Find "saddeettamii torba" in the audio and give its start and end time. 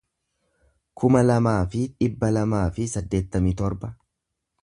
2.97-3.93